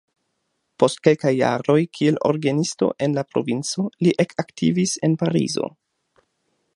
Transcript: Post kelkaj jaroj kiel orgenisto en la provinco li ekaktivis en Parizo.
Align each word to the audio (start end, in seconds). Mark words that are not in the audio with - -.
Post 0.83 1.01
kelkaj 1.07 1.33
jaroj 1.39 1.75
kiel 1.97 2.17
orgenisto 2.29 2.89
en 3.07 3.13
la 3.19 3.25
provinco 3.35 3.87
li 4.07 4.15
ekaktivis 4.27 4.97
en 5.09 5.19
Parizo. 5.25 5.71